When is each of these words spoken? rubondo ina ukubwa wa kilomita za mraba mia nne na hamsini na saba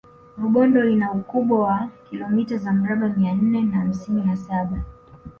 rubondo 0.41 0.79
ina 0.93 1.07
ukubwa 1.19 1.59
wa 1.65 1.87
kilomita 2.09 2.57
za 2.57 2.73
mraba 2.73 3.09
mia 3.09 3.33
nne 3.33 3.61
na 3.61 3.77
hamsini 3.79 4.21
na 4.23 4.37
saba 4.37 4.77